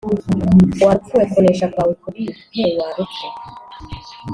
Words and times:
Wa 0.85 0.91
rupfu 0.95 1.15
we 1.17 1.25
kunesha 1.33 1.67
kwawe 1.73 1.93
kuri 2.01 2.21
he 2.53 2.63
Wa 2.79 2.87
rupfu 2.97 3.25